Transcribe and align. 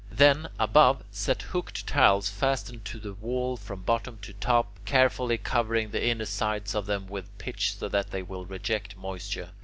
Then, 0.11 0.49
above, 0.57 1.03
set 1.11 1.43
hooked 1.43 1.85
tiles 1.85 2.27
fastened 2.27 2.85
to 2.85 2.97
the 2.97 3.13
wall 3.13 3.55
from 3.55 3.83
bottom 3.83 4.17
to 4.23 4.33
top, 4.33 4.83
carefully 4.83 5.37
covering 5.37 5.91
the 5.91 6.03
inner 6.03 6.25
sides 6.25 6.73
of 6.73 6.87
them 6.87 7.05
with 7.05 7.37
pitch 7.37 7.77
so 7.77 7.87
that 7.87 8.09
they 8.09 8.23
will 8.23 8.47
reject 8.47 8.97
moisture. 8.97 9.51